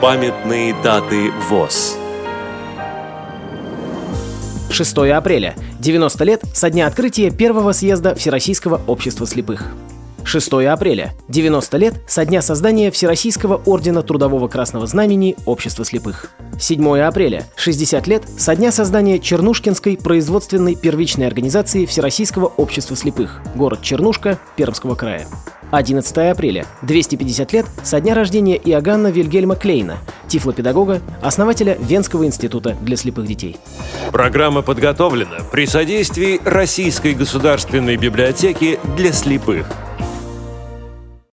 [0.00, 1.98] Памятные даты ВОЗ.
[4.70, 5.54] 6 апреля.
[5.78, 9.66] 90 лет со дня открытия первого съезда Всероссийского общества слепых.
[10.24, 11.12] 6 апреля.
[11.28, 16.30] 90 лет со дня создания Всероссийского ордена Трудового Красного Знамени Общества слепых.
[16.58, 17.44] 7 апреля.
[17.56, 23.42] 60 лет со дня создания Чернушкинской производственной первичной организации Всероссийского общества слепых.
[23.54, 25.26] Город Чернушка Пермского края.
[25.70, 26.66] 11 апреля.
[26.82, 29.98] 250 лет со дня рождения Иоганна Вильгельма Клейна,
[30.28, 33.56] тифлопедагога, основателя Венского института для слепых детей.
[34.12, 39.66] Программа подготовлена при содействии Российской государственной библиотеки для слепых.